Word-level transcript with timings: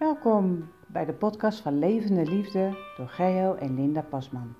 Welkom 0.00 0.72
bij 0.86 1.04
de 1.04 1.12
podcast 1.12 1.60
van 1.60 1.78
Levende 1.78 2.24
Liefde 2.24 2.92
door 2.96 3.08
Geo 3.08 3.54
en 3.54 3.74
Linda 3.74 4.02
Pasman. 4.02 4.54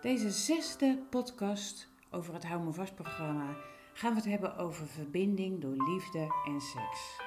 Deze 0.00 0.30
zesde 0.30 0.98
podcast 1.10 1.88
over 2.10 2.34
het 2.34 2.44
Hou 2.44 2.62
Me 2.62 2.72
Vast 2.72 2.94
programma 2.94 3.56
gaan 3.92 4.10
we 4.10 4.16
het 4.16 4.28
hebben 4.28 4.56
over 4.56 4.86
verbinding 4.86 5.60
door 5.60 5.76
liefde 5.76 6.26
en 6.46 6.60
seks. 6.60 7.20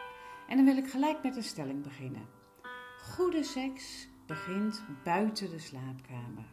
En 0.48 0.56
dan 0.56 0.66
wil 0.66 0.78
ik 0.78 0.90
gelijk 0.90 1.24
met 1.24 1.36
een 1.36 1.44
stelling 1.44 1.84
beginnen. 1.84 2.26
Goede 2.98 3.44
seks 3.44 4.08
begint 4.26 4.84
buiten 5.04 5.50
de 5.50 5.60
slaapkamer. 5.60 6.46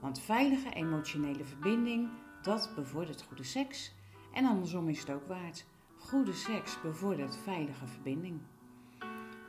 Want 0.00 0.20
veilige 0.20 0.70
emotionele 0.70 1.44
verbinding, 1.44 2.08
dat 2.42 2.72
bevordert 2.74 3.22
goede 3.22 3.44
seks. 3.44 3.94
En 4.32 4.44
andersom 4.44 4.88
is 4.88 5.00
het 5.00 5.10
ook 5.10 5.26
waard. 5.26 5.66
Goede 6.08 6.32
seks 6.32 6.80
bevordert 6.80 7.36
veilige 7.36 7.86
verbinding. 7.86 8.40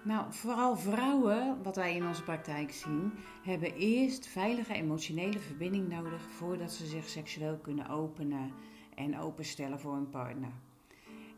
Nou, 0.03 0.33
vooral 0.33 0.77
vrouwen, 0.77 1.63
wat 1.63 1.75
wij 1.75 1.95
in 1.95 2.07
onze 2.07 2.23
praktijk 2.23 2.71
zien, 2.71 3.13
hebben 3.43 3.73
eerst 3.73 4.27
veilige 4.27 4.73
emotionele 4.73 5.39
verbinding 5.39 5.89
nodig 5.89 6.21
voordat 6.21 6.71
ze 6.71 6.85
zich 6.85 7.09
seksueel 7.09 7.57
kunnen 7.57 7.89
openen 7.89 8.51
en 8.95 9.19
openstellen 9.19 9.79
voor 9.79 9.93
een 9.93 10.09
partner. 10.09 10.51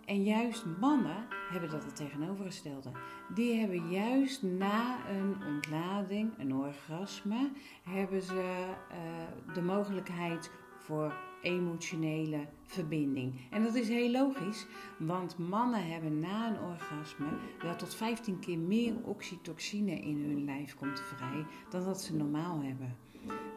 En 0.05 0.23
juist 0.23 0.65
mannen 0.79 1.25
hebben 1.51 1.69
dat 1.69 1.83
het 1.83 1.95
tegenovergestelde. 1.95 2.91
Die 3.33 3.59
hebben 3.59 3.89
juist 3.89 4.43
na 4.43 5.09
een 5.09 5.35
ontlading, 5.47 6.31
een 6.37 6.55
orgasme, 6.55 7.51
hebben 7.83 8.21
ze 8.21 8.73
uh, 8.91 9.53
de 9.53 9.61
mogelijkheid 9.61 10.51
voor 10.89 11.13
emotionele 11.41 12.47
verbinding. 12.65 13.33
En 13.49 13.63
dat 13.63 13.75
is 13.75 13.87
heel 13.87 14.11
logisch, 14.11 14.65
want 14.97 15.37
mannen 15.37 15.87
hebben 15.87 16.19
na 16.19 16.47
een 16.47 16.59
orgasme 16.59 17.27
wel 17.61 17.75
tot 17.75 17.95
15 17.95 18.39
keer 18.39 18.57
meer 18.57 18.93
oxytocine 19.03 19.91
in 19.91 20.23
hun 20.23 20.45
lijf 20.45 20.75
komt 20.75 21.01
vrij 21.01 21.45
dan 21.69 21.83
dat 21.83 22.01
ze 22.01 22.15
normaal 22.15 22.61
hebben. 22.61 22.97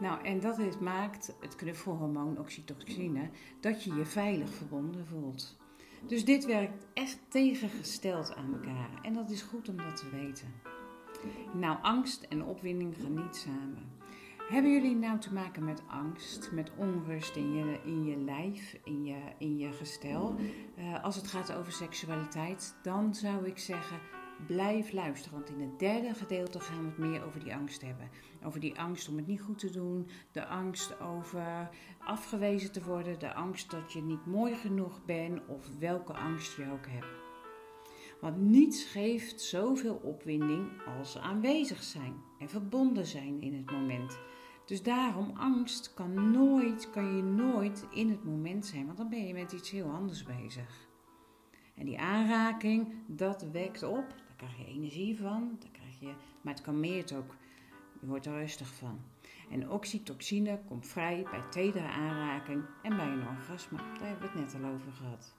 Nou, 0.01 0.25
en 0.25 0.41
dat 0.41 0.59
is, 0.59 0.79
maakt 0.79 1.35
het 1.41 1.57
knuffelhormoon 1.57 2.39
oxytocine 2.39 3.31
dat 3.61 3.85
je 3.85 3.95
je 3.95 4.05
veilig 4.05 4.51
verbonden 4.51 5.07
voelt. 5.07 5.57
Dus 6.07 6.25
dit 6.25 6.45
werkt 6.45 6.87
echt 6.95 7.19
tegengesteld 7.29 8.35
aan 8.35 8.53
elkaar 8.53 8.91
en 9.03 9.13
dat 9.13 9.31
is 9.31 9.43
goed 9.43 9.69
om 9.69 9.77
dat 9.77 9.97
te 9.97 10.11
weten. 10.11 10.53
Nou, 11.53 11.79
angst 11.83 12.23
en 12.23 12.45
opwinding 12.45 12.95
gaan 13.01 13.15
niet 13.15 13.37
samen. 13.37 14.02
Hebben 14.49 14.73
jullie 14.73 14.97
nou 14.97 15.19
te 15.19 15.33
maken 15.33 15.65
met 15.65 15.83
angst, 15.87 16.53
met 16.53 16.71
onrust 16.77 17.37
in 17.37 17.55
je, 17.55 17.79
in 17.85 18.05
je 18.05 18.17
lijf, 18.17 18.79
in 18.85 19.05
je, 19.05 19.19
in 19.39 19.59
je 19.59 19.73
gestel? 19.73 20.35
Uh, 20.79 21.05
als 21.05 21.17
het 21.17 21.27
gaat 21.27 21.53
over 21.53 21.73
seksualiteit, 21.73 22.75
dan 22.83 23.15
zou 23.15 23.47
ik 23.47 23.59
zeggen: 23.59 23.99
blijf 24.47 24.93
luisteren. 24.93 25.39
Want 25.39 25.51
in 25.51 25.61
het 25.61 25.79
derde 25.79 26.15
gedeelte 26.15 26.61
gaan 26.61 26.83
we 26.83 26.89
het 26.89 26.99
meer 26.99 27.25
over 27.25 27.41
die 27.45 27.55
angst 27.55 27.83
hebben. 27.83 28.11
Over 28.45 28.61
die 28.61 28.81
angst 28.81 29.09
om 29.09 29.17
het 29.17 29.27
niet 29.27 29.41
goed 29.41 29.59
te 29.59 29.71
doen, 29.71 30.09
de 30.33 30.47
angst 30.47 31.01
over 31.01 31.71
afgewezen 31.99 32.73
te 32.73 32.85
worden, 32.85 33.19
de 33.19 33.35
angst 33.35 33.71
dat 33.71 33.93
je 33.93 34.03
niet 34.03 34.27
mooi 34.27 34.55
genoeg 34.55 35.05
bent 35.05 35.41
of 35.47 35.69
welke 35.79 36.13
angst 36.13 36.57
je 36.57 36.71
ook 36.73 36.87
hebt. 36.87 37.21
Want 38.21 38.41
niets 38.41 38.85
geeft 38.85 39.41
zoveel 39.41 39.95
opwinding 39.95 40.69
als 40.99 41.19
aanwezig 41.19 41.83
zijn 41.83 42.15
en 42.39 42.49
verbonden 42.49 43.07
zijn 43.07 43.41
in 43.41 43.55
het 43.55 43.71
moment. 43.71 44.19
Dus 44.73 44.83
daarom, 44.83 45.31
angst 45.37 45.95
kan 45.95 46.31
nooit, 46.31 46.91
kan 46.91 47.17
je 47.17 47.23
nooit 47.23 47.87
in 47.91 48.11
het 48.11 48.25
moment 48.25 48.67
zijn, 48.67 48.87
want 48.87 48.99
dan 48.99 49.09
ben 49.09 49.27
je 49.27 49.33
met 49.33 49.53
iets 49.53 49.71
heel 49.71 49.91
anders 49.91 50.23
bezig. 50.23 50.89
En 51.75 51.85
die 51.85 51.99
aanraking, 51.99 52.95
dat 53.07 53.43
wekt 53.43 53.83
op, 53.83 54.09
daar 54.09 54.37
krijg 54.37 54.59
je 54.59 54.65
energie 54.65 55.19
van, 55.19 55.57
daar 55.59 55.71
krijg 55.71 56.01
je, 56.01 56.15
maar 56.43 56.55
het 56.55 56.63
kalmeert 56.63 57.13
ook. 57.13 57.37
Je 58.01 58.07
wordt 58.07 58.27
er 58.27 58.33
rustig 58.33 58.75
van. 58.75 59.01
En 59.51 59.71
oxytocine 59.71 60.61
komt 60.69 60.87
vrij 60.87 61.27
bij 61.31 61.43
tedere 61.51 61.89
aanraking 61.89 62.65
en 62.83 62.97
bij 62.97 63.09
een 63.09 63.29
orgasme. 63.29 63.77
Daar 63.77 64.09
hebben 64.09 64.33
we 64.33 64.39
het 64.39 64.53
net 64.53 64.63
al 64.63 64.71
over 64.71 64.93
gehad. 64.93 65.35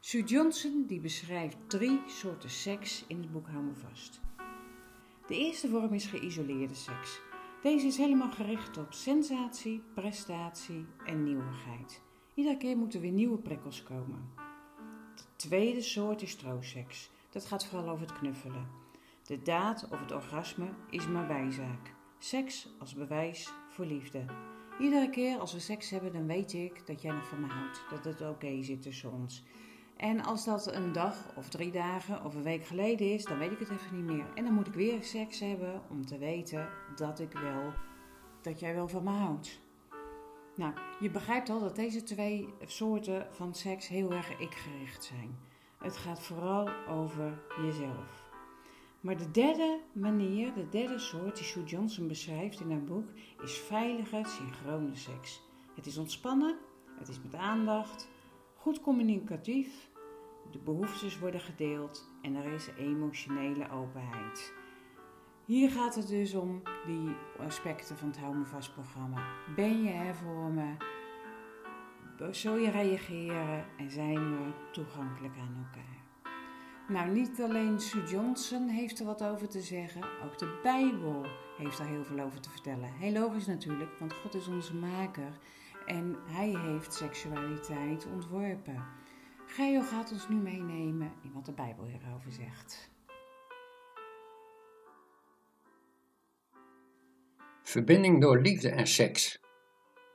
Sue 0.00 0.24
Johnson 0.24 0.84
die 0.86 1.00
beschrijft 1.00 1.56
drie 1.66 2.00
soorten 2.06 2.50
seks 2.50 3.04
in 3.06 3.20
het 3.20 3.32
boek 3.32 3.48
Hou 3.48 3.64
me 3.64 3.74
vast. 3.74 4.20
De 5.26 5.36
eerste 5.36 5.68
vorm 5.68 5.92
is 5.92 6.06
geïsoleerde 6.06 6.74
seks. 6.74 7.20
Deze 7.64 7.86
is 7.86 7.96
helemaal 7.96 8.30
gericht 8.30 8.78
op 8.78 8.92
sensatie, 8.92 9.82
prestatie 9.94 10.86
en 11.06 11.22
nieuwigheid. 11.22 12.02
Iedere 12.34 12.56
keer 12.56 12.76
moeten 12.76 13.00
weer 13.00 13.12
nieuwe 13.12 13.38
prikkels 13.38 13.82
komen. 13.82 14.30
De 15.14 15.22
tweede 15.36 15.80
soort 15.80 16.22
is 16.22 16.34
trooseks. 16.36 17.10
Dat 17.30 17.46
gaat 17.46 17.66
vooral 17.66 17.88
over 17.88 18.06
het 18.06 18.18
knuffelen. 18.18 18.68
De 19.26 19.42
daad 19.42 19.88
of 19.90 20.00
het 20.00 20.12
orgasme 20.12 20.66
is 20.90 21.08
maar 21.08 21.26
bijzaak. 21.26 21.94
Seks 22.18 22.68
als 22.78 22.94
bewijs 22.94 23.52
voor 23.68 23.86
liefde. 23.86 24.24
Iedere 24.80 25.10
keer 25.10 25.38
als 25.38 25.52
we 25.52 25.60
seks 25.60 25.90
hebben, 25.90 26.12
dan 26.12 26.26
weet 26.26 26.52
ik 26.52 26.86
dat 26.86 27.02
jij 27.02 27.12
nog 27.12 27.28
van 27.28 27.40
me 27.40 27.46
houdt. 27.46 27.84
Dat 27.90 28.04
het 28.04 28.20
oké 28.20 28.62
zit 28.62 28.82
tussen 28.82 29.12
ons. 29.12 29.44
En 29.96 30.24
als 30.24 30.44
dat 30.44 30.74
een 30.74 30.92
dag 30.92 31.16
of 31.36 31.48
drie 31.48 31.70
dagen 31.70 32.24
of 32.24 32.34
een 32.34 32.42
week 32.42 32.66
geleden 32.66 33.12
is, 33.12 33.24
dan 33.24 33.38
weet 33.38 33.52
ik 33.52 33.58
het 33.58 33.70
even 33.70 33.96
niet 33.96 34.16
meer. 34.16 34.26
En 34.34 34.44
dan 34.44 34.54
moet 34.54 34.66
ik 34.66 34.74
weer 34.74 35.02
seks 35.02 35.40
hebben 35.40 35.82
om 35.90 36.06
te 36.06 36.18
weten 36.18 36.68
dat 36.96 37.20
ik 37.20 37.32
wel, 37.32 37.72
dat 38.42 38.60
jij 38.60 38.74
wel 38.74 38.88
van 38.88 39.04
me 39.04 39.10
houdt. 39.10 39.62
Nou, 40.56 40.72
je 41.00 41.10
begrijpt 41.10 41.50
al 41.50 41.60
dat 41.60 41.76
deze 41.76 42.02
twee 42.02 42.48
soorten 42.64 43.26
van 43.30 43.54
seks 43.54 43.88
heel 43.88 44.12
erg 44.12 44.38
ik-gericht 44.38 45.04
zijn. 45.04 45.38
Het 45.78 45.96
gaat 45.96 46.20
vooral 46.20 46.68
over 46.88 47.42
jezelf. 47.62 48.24
Maar 49.00 49.16
de 49.16 49.30
derde 49.30 49.80
manier, 49.92 50.54
de 50.54 50.68
derde 50.68 50.98
soort 50.98 51.36
die 51.36 51.44
Sue 51.44 51.64
Johnson 51.64 52.08
beschrijft 52.08 52.60
in 52.60 52.70
haar 52.70 52.84
boek, 52.84 53.08
is 53.42 53.58
veilige 53.58 54.22
synchrone 54.24 54.94
seks. 54.96 55.42
Het 55.74 55.86
is 55.86 55.98
ontspannen, 55.98 56.56
het 56.98 57.08
is 57.08 57.20
met 57.22 57.34
aandacht, 57.34 58.08
goed 58.64 58.80
communicatief, 58.80 59.90
de 60.50 60.58
behoeftes 60.58 61.18
worden 61.18 61.40
gedeeld 61.40 62.10
en 62.22 62.34
er 62.34 62.52
is 62.52 62.68
emotionele 62.78 63.70
openheid. 63.70 64.52
Hier 65.44 65.70
gaat 65.70 65.94
het 65.94 66.08
dus 66.08 66.34
om 66.34 66.62
die 66.86 67.16
aspecten 67.38 67.96
van 67.96 68.08
het 68.08 68.18
Hou 68.18 68.44
Vast 68.44 68.72
programma. 68.72 69.26
Ben 69.56 69.82
je 69.82 69.90
er 69.90 70.14
voor 70.14 70.50
me? 70.50 70.74
Zul 72.30 72.56
je 72.56 72.70
reageren 72.70 73.64
en 73.78 73.90
zijn 73.90 74.30
we 74.30 74.52
toegankelijk 74.72 75.34
aan 75.38 75.66
elkaar? 75.66 76.02
Nou, 76.88 77.10
niet 77.10 77.40
alleen 77.42 77.80
Sue 77.80 78.06
Johnson 78.06 78.68
heeft 78.68 78.98
er 78.98 79.06
wat 79.06 79.24
over 79.24 79.48
te 79.48 79.60
zeggen, 79.60 80.02
ook 80.24 80.38
de 80.38 80.60
Bijbel 80.62 81.26
heeft 81.56 81.78
daar 81.78 81.86
heel 81.86 82.04
veel 82.04 82.20
over 82.20 82.40
te 82.40 82.50
vertellen. 82.50 82.92
Heel 82.92 83.12
logisch 83.12 83.46
natuurlijk, 83.46 83.90
want 83.98 84.12
God 84.12 84.34
is 84.34 84.48
onze 84.48 84.74
maker 84.74 85.38
en 85.86 86.16
hij 86.26 86.48
heeft 86.48 86.94
seksualiteit 86.94 88.06
ontworpen. 88.06 88.84
Geo 89.46 89.80
gaat 89.80 90.12
ons 90.12 90.28
nu 90.28 90.36
meenemen 90.36 91.12
in 91.22 91.32
wat 91.32 91.44
de 91.44 91.52
Bijbel 91.52 91.86
hierover 91.86 92.32
zegt. 92.32 92.90
Verbinding 97.62 98.20
door 98.20 98.40
liefde 98.40 98.70
en 98.70 98.86
seks. 98.86 99.40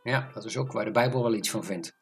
Ja, 0.04 0.30
dat 0.34 0.46
is 0.46 0.58
ook 0.58 0.72
waar 0.72 0.86
de 0.86 0.92
Bijbel 0.92 1.24
wel 1.24 1.34
iets 1.34 1.50
van 1.50 1.64
vindt. 1.64 1.98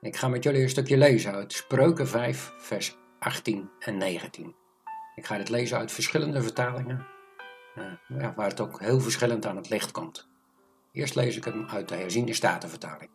Ik 0.00 0.16
ga 0.16 0.28
met 0.28 0.42
jullie 0.42 0.62
een 0.62 0.68
stukje 0.68 0.96
lezen 0.96 1.32
uit 1.32 1.52
Spreuken 1.52 2.08
5, 2.08 2.52
vers 2.58 2.96
18 3.18 3.70
en 3.78 3.96
19. 3.96 4.54
Ik 5.14 5.26
ga 5.26 5.36
dit 5.36 5.48
lezen 5.48 5.78
uit 5.78 5.92
verschillende 5.92 6.42
vertalingen, 6.42 7.06
ja, 8.08 8.34
waar 8.34 8.48
het 8.48 8.60
ook 8.60 8.80
heel 8.80 9.00
verschillend 9.00 9.46
aan 9.46 9.56
het 9.56 9.68
licht 9.68 9.90
komt. 9.90 10.28
Eerst 10.96 11.14
lees 11.14 11.36
ik 11.36 11.44
hem 11.44 11.66
uit 11.68 11.88
de 11.88 11.94
herziende 11.94 12.32
statenvertaling. 12.32 13.10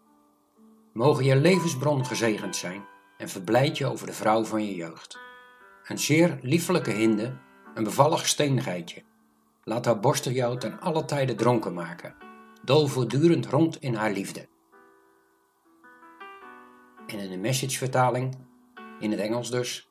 Mogen 0.93 1.23
je 1.23 1.35
levensbron 1.35 2.05
gezegend 2.05 2.55
zijn 2.55 2.85
en 3.17 3.29
verblijd 3.29 3.77
je 3.77 3.85
over 3.85 4.05
de 4.05 4.13
vrouw 4.13 4.43
van 4.43 4.65
je 4.65 4.75
jeugd. 4.75 5.19
Een 5.87 5.99
zeer 5.99 6.39
liefelijke 6.41 6.91
hinde, 6.91 7.37
een 7.73 7.83
bevallig 7.83 8.27
steengeitje. 8.27 9.03
Laat 9.63 9.85
haar 9.85 9.99
borsten 9.99 10.33
jou 10.33 10.57
ten 10.57 10.79
alle 10.79 11.05
tijden 11.05 11.35
dronken 11.35 11.73
maken. 11.73 12.15
Dol 12.63 12.87
voortdurend 12.87 13.45
rond 13.45 13.81
in 13.81 13.93
haar 13.93 14.11
liefde. 14.11 14.47
En 17.07 17.19
in 17.19 17.29
de 17.29 17.37
messagevertaling, 17.37 18.37
in 18.99 19.11
het 19.11 19.19
Engels 19.19 19.51
dus. 19.51 19.89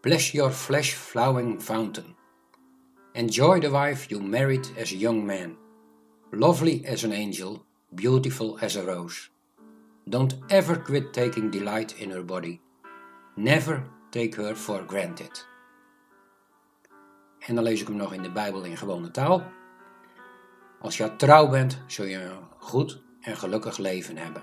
Bless 0.00 0.30
your 0.30 0.52
flesh 0.52 0.92
flowing 0.92 1.62
fountain. 1.62 2.16
Enjoy 3.12 3.60
the 3.60 3.70
wife 3.70 4.08
you 4.08 4.22
married 4.22 4.72
as 4.80 4.92
a 4.92 4.96
young 4.96 5.26
man. 5.26 5.67
Lovely 6.30 6.84
as 6.86 7.04
an 7.04 7.12
angel, 7.12 7.64
beautiful 7.94 8.58
as 8.60 8.76
a 8.76 8.82
rose. 8.82 9.30
Don't 10.04 10.36
ever 10.48 10.82
quit 10.82 11.12
taking 11.12 11.50
delight 11.50 11.94
in 11.98 12.10
her 12.10 12.24
body. 12.24 12.60
Never 13.34 13.84
take 14.10 14.42
her 14.42 14.54
for 14.54 14.84
granted. 14.86 15.46
En 17.38 17.54
dan 17.54 17.64
lees 17.64 17.80
ik 17.80 17.86
hem 17.86 17.96
nog 17.96 18.12
in 18.12 18.22
de 18.22 18.30
Bijbel 18.30 18.64
in 18.64 18.76
gewone 18.76 19.10
taal. 19.10 19.42
Als 20.80 20.96
je 20.96 21.16
trouw 21.16 21.48
bent, 21.48 21.82
zul 21.86 22.04
je 22.04 22.22
een 22.22 22.38
goed 22.58 23.02
en 23.20 23.36
gelukkig 23.36 23.78
leven 23.78 24.16
hebben. 24.16 24.42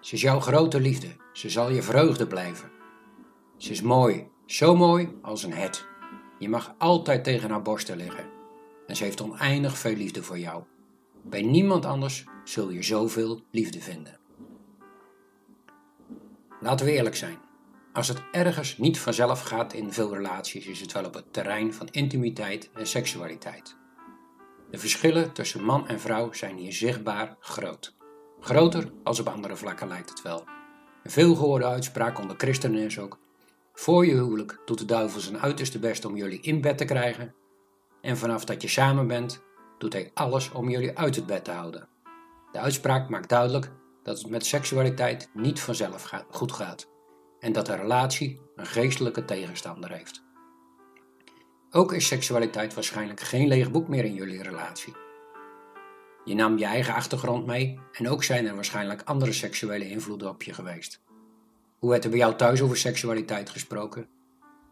Ze 0.00 0.14
is 0.14 0.20
jouw 0.20 0.40
grote 0.40 0.80
liefde, 0.80 1.16
ze 1.32 1.48
zal 1.50 1.70
je 1.70 1.82
vreugde 1.82 2.26
blijven. 2.26 2.70
Ze 3.56 3.70
is 3.70 3.82
mooi, 3.82 4.28
zo 4.46 4.76
mooi 4.76 5.18
als 5.22 5.42
een 5.42 5.52
het. 5.52 5.86
Je 6.38 6.48
mag 6.48 6.74
altijd 6.78 7.24
tegen 7.24 7.50
haar 7.50 7.62
borsten 7.62 7.96
liggen. 7.96 8.24
En 8.86 8.96
ze 8.96 9.04
heeft 9.04 9.20
oneindig 9.20 9.78
veel 9.78 9.94
liefde 9.94 10.22
voor 10.22 10.38
jou. 10.38 10.62
Bij 11.22 11.42
niemand 11.42 11.84
anders 11.84 12.24
zul 12.44 12.70
je 12.70 12.82
zoveel 12.82 13.40
liefde 13.50 13.80
vinden. 13.80 14.18
Laten 16.60 16.86
we 16.86 16.92
eerlijk 16.92 17.16
zijn. 17.16 17.38
Als 17.92 18.08
het 18.08 18.22
ergens 18.32 18.78
niet 18.78 18.98
vanzelf 18.98 19.40
gaat 19.40 19.72
in 19.72 19.92
veel 19.92 20.14
relaties, 20.14 20.66
is 20.66 20.80
het 20.80 20.92
wel 20.92 21.04
op 21.04 21.14
het 21.14 21.32
terrein 21.32 21.74
van 21.74 21.88
intimiteit 21.90 22.70
en 22.74 22.86
seksualiteit. 22.86 23.76
De 24.70 24.78
verschillen 24.78 25.32
tussen 25.32 25.64
man 25.64 25.88
en 25.88 26.00
vrouw 26.00 26.32
zijn 26.32 26.56
hier 26.56 26.72
zichtbaar 26.72 27.36
groot. 27.40 27.96
Groter 28.40 28.92
als 29.02 29.20
op 29.20 29.28
andere 29.28 29.56
vlakken 29.56 29.88
lijkt 29.88 30.10
het 30.10 30.22
wel. 30.22 30.44
Een 31.02 31.10
veelgehoorde 31.10 31.66
uitspraak 31.66 32.18
onder 32.18 32.36
christenen 32.36 32.82
is 32.82 32.98
ook: 32.98 33.18
Voor 33.72 34.06
je 34.06 34.12
huwelijk 34.12 34.60
doet 34.64 34.78
de 34.78 34.84
duivel 34.84 35.20
zijn 35.20 35.40
uiterste 35.40 35.78
best 35.78 36.04
om 36.04 36.16
jullie 36.16 36.40
in 36.40 36.60
bed 36.60 36.78
te 36.78 36.84
krijgen, 36.84 37.34
en 38.00 38.16
vanaf 38.16 38.44
dat 38.44 38.62
je 38.62 38.68
samen 38.68 39.06
bent, 39.06 39.42
doet 39.78 39.92
hij 39.92 40.10
alles 40.14 40.50
om 40.50 40.68
jullie 40.68 40.98
uit 40.98 41.16
het 41.16 41.26
bed 41.26 41.44
te 41.44 41.50
houden. 41.50 41.88
De 42.52 42.58
uitspraak 42.58 43.08
maakt 43.08 43.28
duidelijk 43.28 43.70
dat 44.02 44.18
het 44.18 44.30
met 44.30 44.46
seksualiteit 44.46 45.30
niet 45.34 45.60
vanzelf 45.60 46.12
goed 46.30 46.52
gaat 46.52 46.88
en 47.40 47.52
dat 47.52 47.66
de 47.66 47.76
relatie 47.76 48.40
een 48.56 48.66
geestelijke 48.66 49.24
tegenstander 49.24 49.92
heeft. 49.92 50.22
Ook 51.70 51.92
is 51.92 52.06
seksualiteit 52.06 52.74
waarschijnlijk 52.74 53.20
geen 53.20 53.48
leeg 53.48 53.70
boek 53.70 53.88
meer 53.88 54.04
in 54.04 54.14
jullie 54.14 54.42
relatie. 54.42 54.96
Je 56.24 56.34
nam 56.34 56.58
je 56.58 56.64
eigen 56.64 56.94
achtergrond 56.94 57.46
mee 57.46 57.78
en 57.92 58.08
ook 58.08 58.24
zijn 58.24 58.46
er 58.46 58.54
waarschijnlijk 58.54 59.02
andere 59.04 59.32
seksuele 59.32 59.88
invloeden 59.88 60.28
op 60.28 60.42
je 60.42 60.54
geweest. 60.54 61.00
Hoe 61.78 61.90
werd 61.90 62.04
er 62.04 62.10
bij 62.10 62.18
jou 62.18 62.34
thuis 62.34 62.62
over 62.62 62.76
seksualiteit 62.76 63.50
gesproken? 63.50 64.08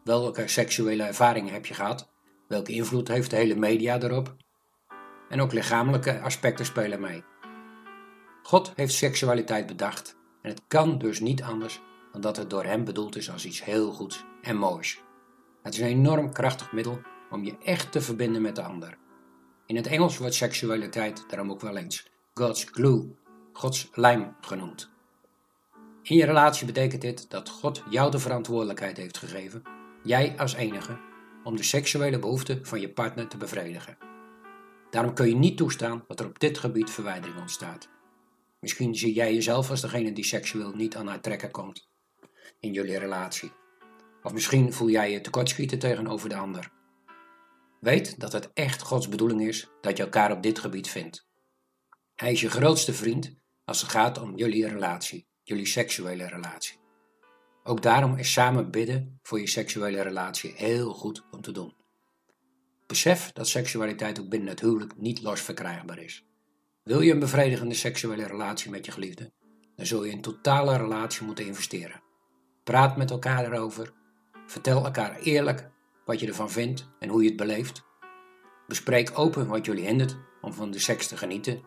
Welke 0.05 0.49
seksuele 0.49 1.03
ervaringen 1.03 1.53
heb 1.53 1.67
je 1.67 1.75
gehad? 1.75 2.09
Welke 2.49 2.73
invloed 2.73 3.09
heeft 3.09 3.31
de 3.31 3.37
hele 3.37 3.55
media 3.55 4.01
erop? 4.01 4.37
En 5.29 5.41
ook 5.41 5.53
lichamelijke 5.53 6.21
aspecten 6.21 6.65
spelen 6.65 7.01
mee. 7.01 7.25
God 8.43 8.73
heeft 8.75 8.93
seksualiteit 8.93 9.67
bedacht 9.67 10.17
en 10.43 10.51
het 10.51 10.63
kan 10.69 10.99
dus 10.99 11.21
niet 11.21 11.43
anders 11.43 11.81
dan 12.13 12.21
dat 12.21 12.37
het 12.37 12.51
door 12.51 12.65
hem 12.65 12.85
bedoeld 12.85 13.17
is 13.17 13.31
als 13.31 13.47
iets 13.47 13.65
heel 13.65 13.93
goeds 13.93 14.25
en 14.43 14.57
moois. 14.57 15.03
Het 15.63 15.75
is 15.75 15.81
een 15.81 15.87
enorm 15.87 16.33
krachtig 16.33 16.73
middel 16.73 17.01
om 17.31 17.45
je 17.45 17.57
echt 17.65 17.93
te 17.93 18.01
verbinden 18.01 18.43
met 18.43 18.57
de 18.57 18.63
ander. 18.63 18.97
In 19.67 19.77
het 19.77 19.87
Engels 19.87 20.19
wordt 20.19 20.35
seksualiteit 20.35 21.25
daarom 21.29 21.51
ook 21.51 21.61
wel 21.61 21.77
eens 21.77 22.11
God's 22.35 22.67
glue, 22.71 23.15
Gods 23.53 23.89
lijm 23.93 24.37
genoemd. 24.41 24.91
In 26.03 26.17
je 26.17 26.25
relatie 26.25 26.67
betekent 26.67 27.01
dit 27.01 27.31
dat 27.31 27.49
God 27.49 27.83
jou 27.91 28.11
de 28.11 28.19
verantwoordelijkheid 28.19 28.97
heeft 28.97 29.19
gegeven, 29.19 29.63
jij 30.03 30.35
als 30.39 30.55
enige, 30.55 30.99
om 31.45 31.57
de 31.57 31.63
seksuele 31.63 32.19
behoeften 32.19 32.67
van 32.67 32.81
je 32.81 32.89
partner 32.89 33.29
te 33.29 33.37
bevredigen. 33.37 33.97
Daarom 34.97 35.15
kun 35.15 35.29
je 35.29 35.35
niet 35.35 35.57
toestaan 35.57 36.05
dat 36.09 36.21
er 36.21 36.27
op 36.27 36.39
dit 36.39 36.59
gebied 36.59 36.91
verwijdering 36.91 37.41
ontstaat. 37.41 37.89
Misschien 38.61 38.95
zie 38.95 39.13
jij 39.13 39.35
jezelf 39.35 39.71
als 39.71 39.81
degene 39.81 40.13
die 40.13 40.25
seksueel 40.25 40.73
niet 40.73 40.97
aan 40.97 41.07
haar 41.07 41.21
trekken 41.21 41.51
komt 41.51 41.89
in 42.61 42.73
jullie 42.73 42.99
relatie. 42.99 43.53
Of 44.23 44.33
misschien 44.33 44.73
voel 44.73 44.89
jij 44.89 45.11
je 45.11 45.21
tekortschieten 45.21 45.79
tegenover 45.79 46.29
de 46.29 46.37
ander. 46.37 46.73
Weet 47.81 48.21
dat 48.21 48.33
het 48.33 48.51
echt 48.53 48.83
Gods 48.83 49.09
bedoeling 49.09 49.41
is 49.41 49.69
dat 49.81 49.97
je 49.97 50.03
elkaar 50.03 50.33
op 50.33 50.43
dit 50.43 50.59
gebied 50.59 50.89
vindt. 50.89 51.29
Hij 52.15 52.33
is 52.33 52.41
je 52.41 52.51
grootste 52.51 52.93
vriend 52.93 53.37
als 53.65 53.81
het 53.81 53.91
gaat 53.91 54.21
om 54.21 54.37
jullie 54.37 54.69
relatie, 54.69 55.29
jullie 55.43 55.67
seksuele 55.67 56.27
relatie. 56.27 56.79
Ook 57.65 57.83
daarom 57.83 58.17
is 58.17 58.33
samen 58.33 58.71
bidden 58.71 59.19
voor 59.23 59.41
je 59.41 59.49
seksuele 59.49 60.03
relatie 60.03 60.53
heel 60.55 60.93
goed 60.93 61.27
om 61.31 61.41
te 61.41 61.53
doen. 61.53 61.76
Besef 62.87 63.33
dat 63.33 63.49
seksualiteit 63.49 64.21
ook 64.21 64.29
binnen 64.29 64.49
het 64.49 64.61
huwelijk 64.61 64.97
niet 64.97 65.23
los 65.23 65.41
verkrijgbaar 65.41 65.99
is. 65.99 66.25
Wil 66.83 67.01
je 67.01 67.13
een 67.13 67.19
bevredigende 67.19 67.75
seksuele 67.75 68.27
relatie 68.27 68.71
met 68.71 68.85
je 68.85 68.93
geliefde, 68.93 69.33
dan 69.77 69.87
zul 69.87 70.05
je 70.05 70.13
in 70.13 70.21
totale 70.21 70.77
relatie 70.77 71.27
moeten 71.27 71.47
investeren. 71.47 72.03
Praat 72.65 72.97
met 72.97 73.11
elkaar 73.11 73.45
erover. 73.45 73.93
Vertel 74.47 74.85
elkaar 74.85 75.19
eerlijk 75.19 75.71
wat 76.05 76.21
je 76.21 76.27
ervan 76.27 76.51
vindt 76.51 76.89
en 76.99 77.09
hoe 77.09 77.23
je 77.23 77.29
het 77.29 77.37
beleeft. 77.37 77.85
Bespreek 78.67 79.19
open 79.19 79.47
wat 79.47 79.67
jullie 79.67 79.87
hindert 79.87 80.17
om 80.41 80.53
van 80.53 80.71
de 80.71 80.79
seks 80.79 81.07
te 81.07 81.17
genieten. 81.17 81.63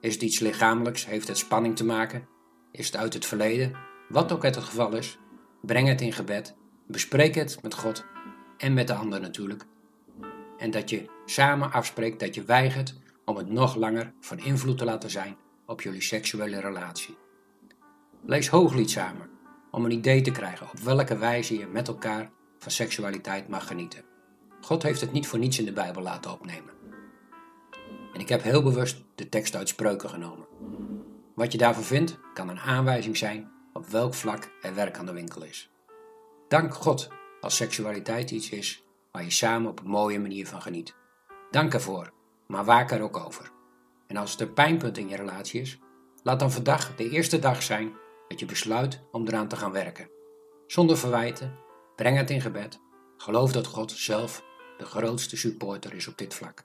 Is 0.00 0.12
het 0.12 0.22
iets 0.22 0.38
lichamelijks? 0.38 1.06
Heeft 1.06 1.28
het 1.28 1.38
spanning 1.38 1.76
te 1.76 1.84
maken? 1.84 2.28
Is 2.72 2.86
het 2.86 2.96
uit 2.96 3.14
het 3.14 3.26
verleden? 3.26 3.76
Wat 4.08 4.32
ook 4.32 4.42
het 4.42 4.56
geval 4.56 4.96
is, 4.96 5.18
breng 5.62 5.88
het 5.88 6.00
in 6.00 6.12
gebed. 6.12 6.56
Bespreek 6.86 7.34
het 7.34 7.62
met 7.62 7.74
God 7.74 8.04
en 8.56 8.74
met 8.74 8.86
de 8.86 8.94
ander 8.94 9.20
natuurlijk. 9.20 9.66
En 10.58 10.70
dat 10.70 10.90
je 10.90 11.10
samen 11.24 11.72
afspreekt 11.72 12.20
dat 12.20 12.34
je 12.34 12.44
weigert 12.44 12.94
om 13.24 13.36
het 13.36 13.48
nog 13.48 13.74
langer 13.74 14.12
van 14.20 14.38
invloed 14.38 14.78
te 14.78 14.84
laten 14.84 15.10
zijn 15.10 15.36
op 15.66 15.80
jullie 15.80 16.02
seksuele 16.02 16.60
relatie. 16.60 17.16
Lees 18.24 18.48
Hooglied 18.48 18.90
samen 18.90 19.30
om 19.70 19.84
een 19.84 19.90
idee 19.90 20.20
te 20.20 20.30
krijgen 20.30 20.66
op 20.70 20.78
welke 20.78 21.18
wijze 21.18 21.58
je 21.58 21.66
met 21.66 21.88
elkaar 21.88 22.30
van 22.58 22.72
seksualiteit 22.72 23.48
mag 23.48 23.66
genieten. 23.66 24.04
God 24.60 24.82
heeft 24.82 25.00
het 25.00 25.12
niet 25.12 25.26
voor 25.26 25.38
niets 25.38 25.58
in 25.58 25.64
de 25.64 25.72
Bijbel 25.72 26.02
laten 26.02 26.32
opnemen. 26.32 26.74
En 28.12 28.20
ik 28.20 28.28
heb 28.28 28.42
heel 28.42 28.62
bewust 28.62 29.04
de 29.14 29.28
tekst 29.28 29.56
uit 29.56 29.68
spreuken 29.68 30.08
genomen. 30.08 30.46
Wat 31.34 31.52
je 31.52 31.58
daarvan 31.58 31.82
vindt, 31.82 32.18
kan 32.34 32.48
een 32.48 32.60
aanwijzing 32.60 33.16
zijn 33.16 33.50
op 33.72 33.86
welk 33.86 34.14
vlak 34.14 34.50
er 34.62 34.74
werk 34.74 34.98
aan 34.98 35.06
de 35.06 35.12
winkel 35.12 35.44
is. 35.44 35.70
Dank 36.48 36.74
God 36.74 37.08
als 37.40 37.56
seksualiteit 37.56 38.30
iets 38.30 38.50
is 38.50 38.85
waar 39.16 39.24
je 39.24 39.30
samen 39.30 39.70
op 39.70 39.80
een 39.80 39.90
mooie 39.90 40.20
manier 40.20 40.46
van 40.46 40.62
geniet. 40.62 40.94
Dank 41.50 41.74
ervoor, 41.74 42.12
maar 42.46 42.64
waak 42.64 42.90
er 42.90 43.00
ook 43.00 43.16
over. 43.16 43.50
En 44.06 44.16
als 44.16 44.30
het 44.30 44.40
een 44.40 44.52
pijnpunt 44.52 44.98
in 44.98 45.08
je 45.08 45.16
relatie 45.16 45.60
is, 45.60 45.78
laat 46.22 46.38
dan 46.38 46.52
vandaag 46.52 46.94
de 46.96 47.10
eerste 47.10 47.38
dag 47.38 47.62
zijn 47.62 47.94
dat 48.28 48.40
je 48.40 48.46
besluit 48.46 49.02
om 49.12 49.26
eraan 49.26 49.48
te 49.48 49.56
gaan 49.56 49.72
werken. 49.72 50.10
Zonder 50.66 50.98
verwijten, 50.98 51.58
breng 51.94 52.16
het 52.16 52.30
in 52.30 52.40
gebed. 52.40 52.80
Geloof 53.16 53.52
dat 53.52 53.66
God 53.66 53.92
zelf 53.92 54.44
de 54.78 54.84
grootste 54.84 55.36
supporter 55.36 55.94
is 55.94 56.08
op 56.08 56.18
dit 56.18 56.34
vlak. 56.34 56.64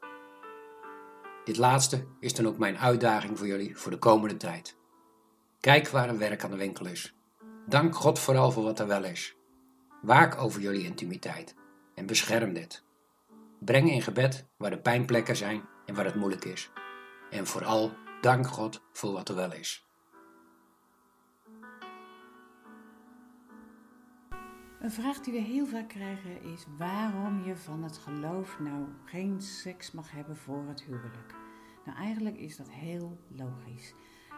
Dit 1.43 1.57
laatste 1.57 2.07
is 2.19 2.33
dan 2.33 2.47
ook 2.47 2.57
mijn 2.57 2.77
uitdaging 2.77 3.37
voor 3.37 3.47
jullie 3.47 3.77
voor 3.77 3.91
de 3.91 3.99
komende 3.99 4.37
tijd. 4.37 4.77
Kijk 5.59 5.87
waar 5.87 6.09
een 6.09 6.17
werk 6.17 6.43
aan 6.43 6.51
de 6.51 6.57
winkel 6.57 6.85
is. 6.85 7.13
Dank 7.67 7.95
God 7.95 8.19
vooral 8.19 8.51
voor 8.51 8.63
wat 8.63 8.79
er 8.79 8.87
wel 8.87 9.03
is. 9.03 9.35
Waak 10.01 10.41
over 10.41 10.61
jullie 10.61 10.85
intimiteit 10.85 11.59
en 11.95 12.05
bescherm 12.05 12.53
dit. 12.53 12.83
Breng 13.59 13.91
in 13.91 14.01
gebed 14.01 14.47
waar 14.57 14.69
de 14.69 14.79
pijnplekken 14.79 15.35
zijn 15.35 15.61
en 15.85 15.95
waar 15.95 16.05
het 16.05 16.15
moeilijk 16.15 16.45
is. 16.45 16.71
En 17.29 17.47
vooral 17.47 17.91
dank 18.21 18.47
God 18.47 18.81
voor 18.91 19.11
wat 19.11 19.29
er 19.29 19.35
wel 19.35 19.53
is. 19.53 19.85
Een 24.81 24.91
vraag 24.91 25.19
die 25.19 25.33
we 25.33 25.39
heel 25.39 25.65
vaak 25.65 25.89
krijgen 25.89 26.41
is 26.41 26.65
waarom 26.77 27.43
je 27.43 27.55
van 27.55 27.83
het 27.83 27.97
geloof 27.97 28.59
nou 28.59 28.85
geen 29.05 29.41
seks 29.41 29.91
mag 29.91 30.11
hebben 30.11 30.37
voor 30.37 30.67
het 30.67 30.83
huwelijk. 30.83 31.35
Nou, 31.85 31.97
eigenlijk 31.97 32.37
is 32.37 32.57
dat 32.57 32.69
heel 32.69 33.17
logisch. 33.27 33.93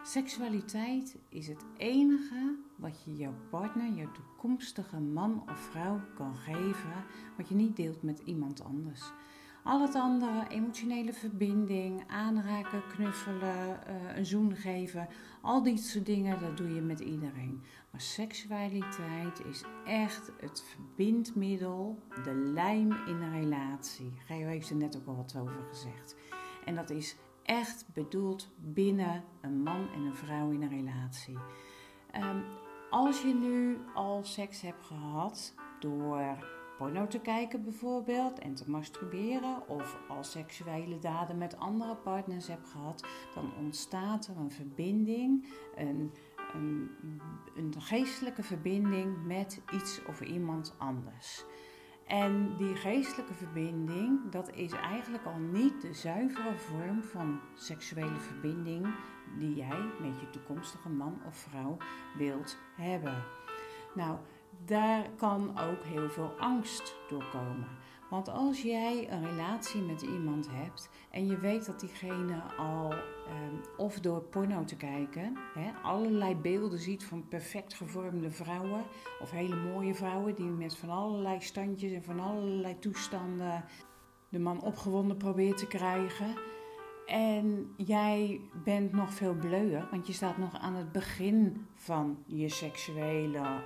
Seksualiteit 0.06 1.18
is 1.30 1.48
het 1.48 1.66
enige 1.78 2.56
wat 2.76 3.04
je 3.04 3.16
jouw 3.16 3.34
partner, 3.50 3.94
jouw 3.94 4.12
toekomstige 4.12 5.00
man 5.00 5.44
of 5.50 5.60
vrouw 5.60 6.02
kan 6.16 6.36
geven, 6.36 7.06
wat 7.38 7.50
je 7.50 7.56
niet 7.56 7.76
deelt 7.76 8.02
met 8.02 8.20
iemand 8.20 8.64
anders. 8.64 9.12
Al 9.64 9.82
het 9.82 9.96
andere, 9.96 10.48
emotionele 10.50 11.14
verbinding, 11.14 12.04
aanraken, 12.08 12.88
knuffelen, 12.88 13.80
uh, 13.88 14.18
een 14.18 14.26
zoen 14.26 14.56
geven, 14.56 15.08
al 15.42 15.64
die 15.64 15.78
soort 15.78 16.06
dingen, 16.06 16.40
dat 16.40 16.58
doe 16.58 16.74
je 16.74 16.82
met 16.82 17.00
iedereen. 17.00 17.62
Maar 17.92 18.02
seksualiteit 18.02 19.46
is 19.46 19.64
echt 19.86 20.32
het 20.40 20.64
verbindmiddel, 20.64 22.00
de 22.24 22.34
lijm 22.34 22.92
in 22.92 23.22
een 23.22 23.40
relatie. 23.42 24.14
Geo 24.26 24.48
heeft 24.48 24.70
er 24.70 24.76
net 24.76 24.98
ook 24.98 25.08
al 25.08 25.16
wat 25.16 25.36
over 25.38 25.64
gezegd. 25.70 26.16
En 26.66 26.76
dat 26.76 26.90
is 26.90 27.16
echt 27.44 27.86
bedoeld 27.94 28.50
binnen 28.58 29.24
een 29.42 29.64
man 29.64 29.88
en 29.94 30.02
een 30.02 30.16
vrouw 30.16 30.50
in 30.50 30.62
een 30.62 30.70
relatie. 30.70 31.38
Um, 32.16 32.44
als 32.90 33.22
je 33.22 33.34
nu 33.34 33.78
al 33.94 34.24
seks 34.24 34.62
hebt 34.62 34.84
gehad 34.84 35.54
door 35.80 36.52
porno 36.78 37.08
te 37.08 37.20
kijken 37.20 37.64
bijvoorbeeld 37.64 38.40
en 38.40 38.54
te 38.54 38.70
masturberen 38.70 39.68
of 39.68 40.00
al 40.08 40.24
seksuele 40.24 41.00
daden 41.00 41.38
met 41.38 41.58
andere 41.58 41.96
partners 41.96 42.48
hebt 42.48 42.70
gehad, 42.70 43.08
dan 43.34 43.54
ontstaat 43.60 44.28
er 44.28 44.38
een 44.38 44.52
verbinding, 44.52 45.48
een, 45.76 46.12
een, 46.54 46.92
een 47.56 47.74
geestelijke 47.78 48.44
verbinding 48.44 49.26
met 49.26 49.62
iets 49.74 50.06
of 50.06 50.22
iemand 50.22 50.76
anders. 50.78 51.46
En 52.08 52.56
die 52.58 52.76
geestelijke 52.76 53.34
verbinding, 53.34 54.32
dat 54.32 54.56
is 54.56 54.72
eigenlijk 54.72 55.26
al 55.26 55.38
niet 55.38 55.82
de 55.82 55.94
zuivere 55.94 56.58
vorm 56.58 57.04
van 57.04 57.40
seksuele 57.54 58.20
verbinding 58.20 58.96
die 59.38 59.56
jij 59.56 59.82
met 60.00 60.20
je 60.20 60.30
toekomstige 60.30 60.90
man 60.90 61.22
of 61.28 61.36
vrouw 61.36 61.78
wilt 62.18 62.58
hebben. 62.76 63.24
Nou, 63.94 64.18
daar 64.66 65.10
kan 65.18 65.60
ook 65.60 65.84
heel 65.84 66.10
veel 66.10 66.34
angst 66.40 66.96
doorkomen. 67.10 67.68
Want 68.14 68.30
als 68.30 68.62
jij 68.62 69.12
een 69.12 69.26
relatie 69.26 69.82
met 69.82 70.02
iemand 70.02 70.48
hebt 70.52 70.90
en 71.12 71.26
je 71.28 71.38
weet 71.38 71.66
dat 71.66 71.80
diegene 71.80 72.42
al, 72.58 72.92
ehm, 72.92 73.56
of 73.78 74.00
door 74.00 74.22
porno 74.22 74.64
te 74.64 74.76
kijken, 74.76 75.38
allerlei 75.82 76.36
beelden 76.36 76.80
ziet 76.80 77.04
van 77.04 77.28
perfect 77.28 77.74
gevormde 77.74 78.32
vrouwen, 78.32 78.84
of 79.22 79.32
hele 79.32 79.56
mooie 79.56 79.96
vrouwen 79.96 80.36
die 80.36 80.46
met 80.46 80.78
van 80.78 80.90
allerlei 80.90 81.42
standjes 81.42 81.92
en 81.92 82.04
van 82.04 82.20
allerlei 82.20 82.80
toestanden 82.80 83.64
de 84.30 84.40
man 84.40 84.62
opgewonden 84.62 85.18
probeert 85.18 85.58
te 85.58 85.68
krijgen. 85.68 86.36
En 87.06 87.74
jij 87.78 88.42
bent 88.64 88.92
nog 88.92 89.14
veel 89.14 89.34
bleuer, 89.34 89.88
want 89.92 90.08
je 90.08 90.14
staat 90.14 90.38
nog 90.38 90.60
aan 90.60 90.76
het 90.76 90.92
begin 90.92 91.66
van 91.76 92.24
je 92.26 92.50
seksuele 92.50 93.62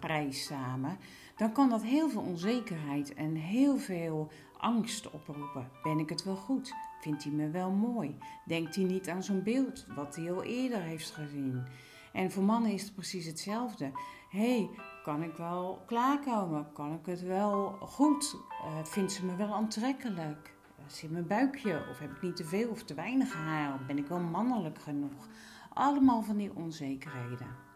reis 0.00 0.44
samen. 0.44 0.98
Dan 1.36 1.52
kan 1.52 1.68
dat 1.68 1.82
heel 1.82 2.10
veel 2.10 2.22
onzekerheid 2.22 3.14
en 3.14 3.34
heel 3.34 3.76
veel 3.76 4.30
angst 4.56 5.10
oproepen. 5.10 5.70
Ben 5.82 5.98
ik 5.98 6.08
het 6.08 6.24
wel 6.24 6.36
goed? 6.36 6.74
Vindt 7.00 7.24
hij 7.24 7.32
me 7.32 7.50
wel 7.50 7.70
mooi? 7.70 8.18
Denkt 8.44 8.74
hij 8.74 8.84
niet 8.84 9.08
aan 9.08 9.22
zo'n 9.22 9.42
beeld 9.42 9.86
wat 9.94 10.16
hij 10.16 10.32
al 10.32 10.42
eerder 10.42 10.80
heeft 10.80 11.10
gezien? 11.10 11.62
En 12.12 12.30
voor 12.30 12.42
mannen 12.42 12.72
is 12.72 12.82
het 12.82 12.94
precies 12.94 13.26
hetzelfde. 13.26 13.90
hey, 14.30 14.70
kan 15.02 15.22
ik 15.22 15.36
wel 15.36 15.82
klaarkomen? 15.86 16.72
Kan 16.72 16.92
ik 16.92 17.06
het 17.06 17.20
wel 17.20 17.76
goed? 17.80 18.36
Uh, 18.64 18.84
vindt 18.84 19.12
ze 19.12 19.24
me 19.24 19.36
wel 19.36 19.54
aantrekkelijk? 19.54 20.56
Zit 20.86 21.10
mijn 21.10 21.26
buikje? 21.26 21.86
Of 21.90 21.98
heb 21.98 22.10
ik 22.10 22.22
niet 22.22 22.36
te 22.36 22.44
veel 22.44 22.68
of 22.70 22.82
te 22.82 22.94
weinig 22.94 23.34
haar? 23.34 23.80
Ben 23.86 23.98
ik 23.98 24.06
wel 24.06 24.20
mannelijk 24.20 24.78
genoeg? 24.78 25.28
Allemaal 25.72 26.22
van 26.22 26.36
die 26.36 26.54
onzekerheden. 26.54 27.66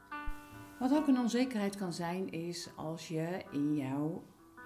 Wat 0.83 0.95
ook 0.95 1.07
een 1.07 1.19
onzekerheid 1.19 1.77
kan 1.77 1.93
zijn, 1.93 2.31
is 2.31 2.69
als 2.77 3.09
je 3.09 3.43
in 3.51 3.77
jouw 3.77 4.23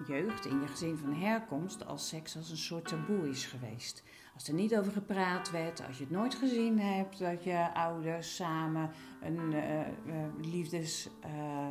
jeugd, 0.07 0.45
in 0.45 0.61
je 0.61 0.67
gezin 0.67 0.97
van 0.97 1.13
herkomst, 1.13 1.85
als 1.85 2.07
seks 2.07 2.37
als 2.37 2.49
een 2.49 2.57
soort 2.57 2.87
taboe 2.87 3.29
is 3.29 3.45
geweest. 3.45 4.03
Als 4.33 4.47
er 4.47 4.53
niet 4.53 4.77
over 4.77 4.91
gepraat 4.91 5.51
werd, 5.51 5.87
als 5.87 5.97
je 5.97 6.03
het 6.03 6.13
nooit 6.13 6.35
gezien 6.35 6.79
hebt, 6.79 7.19
dat 7.19 7.43
je 7.43 7.73
ouders 7.73 8.35
samen 8.35 8.89
een 9.21 9.53
uh, 9.53 10.51
liefdes. 10.51 11.09
Uh, 11.25 11.67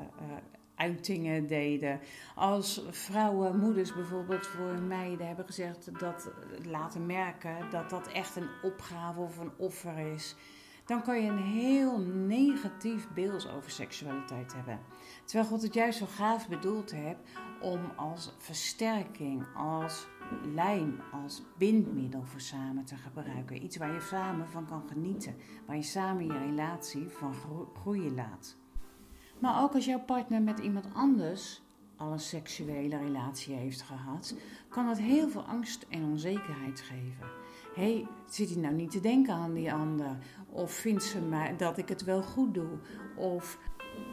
uitingen 0.75 1.47
deden. 1.47 2.00
Als 2.35 2.83
vrouwen, 2.91 3.59
moeders 3.59 3.95
bijvoorbeeld 3.95 4.47
voor 4.47 4.79
meiden 4.79 5.26
hebben 5.26 5.45
gezegd 5.45 5.99
dat 6.00 6.31
laten 6.65 7.07
merken 7.07 7.71
dat 7.71 7.91
dat 7.91 8.09
echt 8.09 8.37
een 8.37 8.49
opgave 8.62 9.21
of 9.21 9.38
een 9.38 9.53
offer 9.57 9.99
is. 9.99 10.37
Dan 10.87 11.02
kan 11.02 11.23
je 11.23 11.31
een 11.31 11.43
heel 11.43 11.99
negatief 12.26 13.09
beeld 13.14 13.50
over 13.57 13.71
seksualiteit 13.71 14.55
hebben. 14.55 14.81
Terwijl 15.25 15.49
God 15.49 15.62
het 15.62 15.75
juist 15.75 15.99
zo 15.99 16.07
gaaf 16.07 16.49
bedoeld 16.49 16.90
heeft 16.90 17.19
om 17.61 17.81
als 17.97 18.35
versterking, 18.38 19.45
als 19.57 20.07
lijm, 20.55 21.00
als 21.12 21.43
bindmiddel 21.59 22.25
voor 22.25 22.40
samen 22.40 22.85
te 22.85 22.97
gebruiken. 22.97 23.64
Iets 23.64 23.76
waar 23.76 23.93
je 23.93 24.00
samen 24.00 24.49
van 24.49 24.66
kan 24.66 24.83
genieten, 24.88 25.35
waar 25.66 25.76
je 25.76 25.83
samen 25.83 26.26
je 26.26 26.38
relatie 26.38 27.09
van 27.09 27.35
groeien 27.75 28.14
laat. 28.14 28.57
Maar 29.38 29.62
ook 29.62 29.75
als 29.75 29.85
jouw 29.85 30.00
partner 30.00 30.43
met 30.43 30.59
iemand 30.59 30.87
anders 30.95 31.62
al 31.97 32.12
een 32.12 32.21
seksuele 32.21 32.99
relatie 32.99 33.55
heeft 33.55 33.83
gehad, 33.83 34.35
kan 34.69 34.87
dat 34.87 34.99
heel 34.99 35.28
veel 35.28 35.45
angst 35.45 35.87
en 35.88 36.05
onzekerheid 36.05 36.81
geven. 36.81 37.26
Hé, 37.75 37.93
hey, 37.93 38.07
zit 38.28 38.50
hij 38.50 38.61
nou 38.61 38.75
niet 38.75 38.90
te 38.90 39.00
denken 39.00 39.35
aan 39.35 39.55
die 39.55 39.73
ander? 39.73 40.16
Of 40.57 40.73
vindt 40.73 41.03
ze 41.03 41.21
mij 41.21 41.57
dat 41.57 41.79
ik 41.79 41.89
het 41.89 42.05
wel 42.05 42.23
goed 42.23 42.55
doe? 42.55 42.79
Of, 43.17 43.59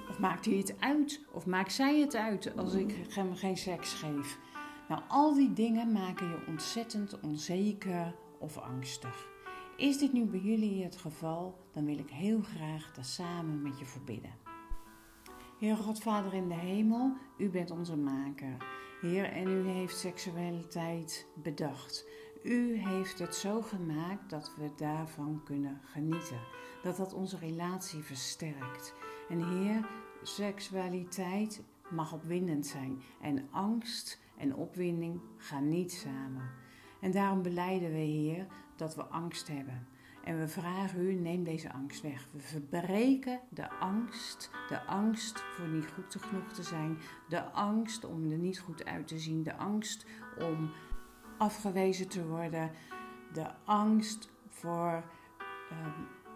of 0.09 0.19
maakt 0.19 0.45
hij 0.45 0.55
het 0.55 0.75
uit? 0.79 1.25
Of 1.31 1.45
maakt 1.45 1.73
zij 1.73 1.99
het 1.99 2.15
uit 2.15 2.57
als 2.57 2.73
ik 2.73 2.95
hem 3.09 3.35
geen 3.35 3.57
seks 3.57 3.93
geef? 3.93 4.39
Nou, 4.87 5.01
al 5.07 5.33
die 5.33 5.53
dingen 5.53 5.91
maken 5.91 6.27
je 6.27 6.45
ontzettend 6.47 7.19
onzeker 7.19 8.15
of 8.39 8.57
angstig. 8.57 9.27
Is 9.77 9.97
dit 9.97 10.13
nu 10.13 10.25
bij 10.25 10.39
jullie 10.39 10.83
het 10.83 10.95
geval, 10.95 11.57
dan 11.71 11.85
wil 11.85 11.97
ik 11.97 12.09
heel 12.09 12.41
graag 12.41 12.91
daar 12.93 13.05
samen 13.05 13.61
met 13.61 13.79
je 13.79 13.85
verbidden. 13.85 14.31
Heer 15.59 15.77
God, 15.77 15.99
Vader 15.99 16.33
in 16.33 16.47
de 16.47 16.55
hemel, 16.55 17.13
u 17.37 17.49
bent 17.49 17.71
onze 17.71 17.97
maker. 17.97 18.57
Heer, 19.01 19.25
en 19.31 19.47
u 19.47 19.67
heeft 19.67 19.97
seksualiteit 19.97 21.27
bedacht. 21.35 22.05
U 22.43 22.77
heeft 22.77 23.19
het 23.19 23.35
zo 23.35 23.61
gemaakt 23.61 24.29
dat 24.29 24.53
we 24.57 24.69
daarvan 24.75 25.41
kunnen 25.43 25.79
genieten. 25.83 26.39
Dat 26.83 26.97
dat 26.97 27.13
onze 27.13 27.37
relatie 27.37 28.03
versterkt. 28.03 28.93
En 29.29 29.43
Heer, 29.49 29.89
seksualiteit 30.21 31.63
mag 31.89 32.13
opwindend 32.13 32.65
zijn. 32.65 33.01
En 33.21 33.47
angst 33.51 34.21
en 34.37 34.55
opwinding 34.55 35.19
gaan 35.37 35.69
niet 35.69 35.91
samen. 35.91 36.49
En 37.01 37.11
daarom 37.11 37.41
beleiden 37.41 37.91
we, 37.91 37.97
Heer, 37.97 38.47
dat 38.75 38.95
we 38.95 39.03
angst 39.03 39.47
hebben. 39.47 39.87
En 40.23 40.39
we 40.39 40.47
vragen 40.47 40.99
u, 40.99 41.13
neem 41.13 41.43
deze 41.43 41.73
angst 41.73 42.01
weg. 42.01 42.27
We 42.31 42.39
verbreken 42.39 43.39
de 43.49 43.69
angst, 43.69 44.51
de 44.69 44.83
angst 44.85 45.39
voor 45.39 45.67
niet 45.67 45.87
goed 45.87 46.21
genoeg 46.21 46.51
te 46.51 46.63
zijn, 46.63 46.97
de 47.29 47.43
angst 47.51 48.05
om 48.05 48.31
er 48.31 48.37
niet 48.37 48.59
goed 48.59 48.85
uit 48.85 49.07
te 49.07 49.19
zien, 49.19 49.43
de 49.43 49.55
angst 49.55 50.05
om 50.39 50.71
afgewezen 51.37 52.07
te 52.07 52.27
worden, 52.27 52.71
de 53.33 53.47
angst 53.65 54.29
voor 54.49 55.03
uh, 55.71 55.77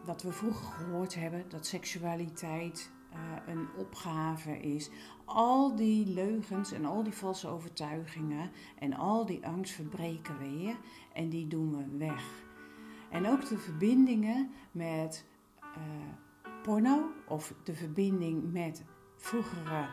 dat 0.06 0.22
we 0.24 0.32
vroeger 0.32 0.72
gehoord 0.72 1.16
hebben 1.16 1.46
dat 1.50 1.66
seksualiteit 1.66 2.92
uh, 3.13 3.20
een 3.54 3.68
opgave 3.77 4.60
is. 4.60 4.89
Al 5.25 5.75
die 5.75 6.08
leugens 6.08 6.72
en 6.72 6.86
al 6.86 7.04
die 7.04 7.13
valse 7.13 7.48
overtuigingen 7.48 8.51
en 8.80 8.94
al 8.94 9.25
die 9.25 9.48
angst 9.48 9.74
verbreken 9.74 10.38
we 10.38 10.46
hier 10.46 10.75
en 11.13 11.30
die 11.30 11.48
doen 11.48 11.77
we 11.77 11.98
weg. 11.98 12.46
En 13.10 13.27
ook 13.27 13.48
de 13.48 13.58
verbindingen 13.58 14.51
met 14.72 15.25
uh, 15.62 15.74
porno 16.63 17.12
of 17.27 17.54
de 17.63 17.74
verbinding 17.74 18.51
met 18.51 18.84
vroegere 19.16 19.89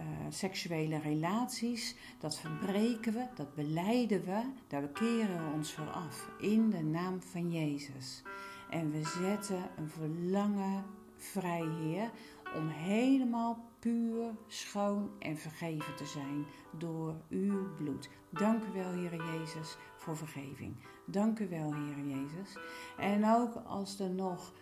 uh, 0.00 0.26
seksuele 0.28 0.98
relaties, 0.98 1.96
dat 2.18 2.38
verbreken 2.38 3.12
we, 3.12 3.26
dat 3.34 3.54
beleiden 3.54 4.24
we, 4.24 4.42
daar 4.68 4.88
keren 4.88 5.46
we 5.46 5.52
ons 5.54 5.72
voor 5.72 5.90
af 5.90 6.30
in 6.38 6.70
de 6.70 6.82
naam 6.82 7.22
van 7.22 7.52
Jezus. 7.52 8.22
En 8.70 8.90
we 8.90 9.02
zetten 9.22 9.70
een 9.76 9.88
verlangen 9.88 10.84
vrij, 11.16 11.66
Heer, 11.80 12.10
om 12.54 12.68
helemaal 12.68 13.64
puur, 13.78 14.30
schoon 14.46 15.10
en 15.18 15.36
vergeven 15.36 15.96
te 15.96 16.06
zijn 16.06 16.44
door 16.78 17.14
uw 17.28 17.74
bloed. 17.76 18.08
Dank 18.30 18.64
u 18.64 18.72
wel, 18.72 18.92
Heer 18.92 19.16
Jezus, 19.16 19.76
voor 19.96 20.16
vergeving. 20.16 20.74
Dank 21.06 21.38
u 21.38 21.48
wel, 21.48 21.74
Heer 21.74 22.06
Jezus. 22.06 22.56
En 22.96 23.26
ook 23.26 23.54
als 23.54 24.00
er 24.00 24.10
nog 24.10 24.52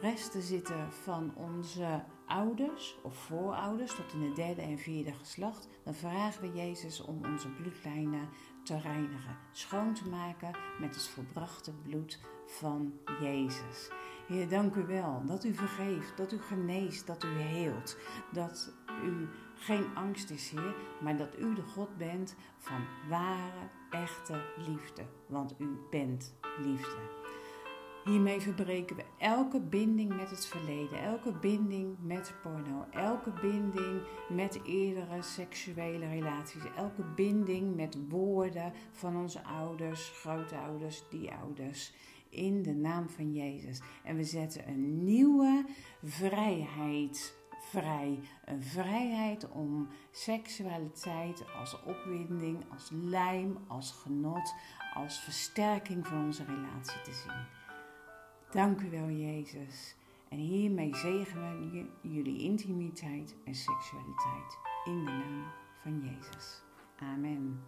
resten 0.00 0.42
zitten 0.42 0.92
van 0.92 1.32
onze 1.34 2.04
ouders 2.26 2.96
of 3.02 3.16
voorouders 3.16 3.94
tot 3.94 4.12
in 4.12 4.22
het 4.22 4.36
derde 4.36 4.62
en 4.62 4.78
vierde 4.78 5.12
geslacht, 5.12 5.68
dan 5.84 5.94
vragen 5.94 6.40
we 6.40 6.58
Jezus 6.58 7.00
om 7.00 7.24
onze 7.24 7.48
bloedlijnen 7.48 8.28
te 8.62 8.78
reinigen, 8.78 9.36
schoon 9.52 9.94
te 9.94 10.08
maken 10.08 10.56
met 10.80 10.94
het 10.94 11.08
volbrachte 11.08 11.72
bloed 11.72 12.20
van 12.46 12.92
Jezus. 13.20 13.90
Heer, 14.26 14.48
dank 14.48 14.74
u 14.74 14.86
wel 14.86 15.22
dat 15.26 15.44
u 15.44 15.54
vergeeft, 15.54 16.16
dat 16.16 16.32
u 16.32 16.42
geneest, 16.42 17.06
dat 17.06 17.24
u 17.24 17.28
heelt, 17.28 17.96
dat 18.32 18.72
u 19.04 19.28
geen 19.54 19.96
angst 19.96 20.30
is, 20.30 20.50
Heer, 20.50 20.74
maar 21.00 21.16
dat 21.16 21.38
u 21.38 21.54
de 21.54 21.62
God 21.62 21.96
bent 21.96 22.36
van 22.58 22.84
ware, 23.08 23.68
echte 23.90 24.42
liefde, 24.56 25.02
want 25.26 25.54
u 25.58 25.78
bent 25.90 26.34
liefde. 26.58 26.98
Hiermee 28.04 28.40
verbreken 28.40 28.96
we 28.96 29.04
elke 29.18 29.60
binding 29.60 30.16
met 30.16 30.30
het 30.30 30.46
verleden, 30.46 31.02
elke 31.02 31.32
binding 31.32 31.96
met 32.00 32.34
porno, 32.42 32.86
elke 32.90 33.30
binding 33.30 34.02
met 34.28 34.60
eerdere 34.64 35.22
seksuele 35.22 36.08
relaties, 36.08 36.62
elke 36.76 37.02
binding 37.02 37.76
met 37.76 38.08
woorden 38.08 38.72
van 38.92 39.16
onze 39.16 39.44
ouders, 39.44 40.10
grootouders, 40.14 41.02
die 41.10 41.32
ouders 41.32 41.92
in 42.28 42.62
de 42.62 42.74
naam 42.74 43.08
van 43.08 43.32
Jezus. 43.32 43.80
En 44.04 44.16
we 44.16 44.24
zetten 44.24 44.68
een 44.68 45.04
nieuwe 45.04 45.64
vrijheid 46.02 47.40
vrij. 47.60 48.20
Een 48.44 48.62
vrijheid 48.62 49.50
om 49.50 49.88
seksualiteit 50.10 51.44
als 51.58 51.82
opwinding, 51.82 52.64
als 52.72 52.90
lijm, 52.90 53.58
als 53.66 53.90
genot, 53.90 54.54
als 54.94 55.18
versterking 55.20 56.06
van 56.06 56.24
onze 56.24 56.44
relatie 56.44 57.00
te 57.02 57.12
zien. 57.12 57.61
Dank 58.52 58.80
u 58.80 58.90
wel, 58.90 59.08
Jezus. 59.08 59.96
En 60.28 60.38
hiermee 60.38 60.96
zegenen 60.96 61.70
we 61.70 61.86
jullie 62.00 62.42
intimiteit 62.42 63.36
en 63.44 63.54
seksualiteit 63.54 64.58
in 64.84 65.04
de 65.04 65.10
naam 65.10 65.44
van 65.82 66.00
Jezus. 66.00 66.62
Amen. 66.96 67.60